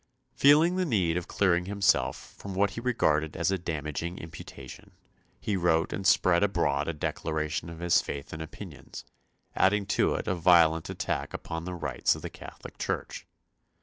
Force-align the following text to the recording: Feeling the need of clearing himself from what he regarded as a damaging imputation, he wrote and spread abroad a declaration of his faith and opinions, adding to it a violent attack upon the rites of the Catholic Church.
Feeling 0.33 0.77
the 0.77 0.83
need 0.85 1.15
of 1.15 1.27
clearing 1.27 1.65
himself 1.65 2.33
from 2.35 2.55
what 2.55 2.71
he 2.71 2.81
regarded 2.81 3.37
as 3.37 3.51
a 3.51 3.57
damaging 3.59 4.17
imputation, 4.17 4.93
he 5.39 5.55
wrote 5.55 5.93
and 5.93 6.07
spread 6.07 6.41
abroad 6.41 6.87
a 6.87 6.93
declaration 6.93 7.69
of 7.69 7.77
his 7.81 8.01
faith 8.01 8.33
and 8.33 8.41
opinions, 8.41 9.05
adding 9.55 9.85
to 9.85 10.15
it 10.15 10.27
a 10.27 10.33
violent 10.33 10.89
attack 10.89 11.35
upon 11.35 11.65
the 11.65 11.75
rites 11.75 12.15
of 12.15 12.23
the 12.23 12.31
Catholic 12.31 12.79
Church. 12.79 13.27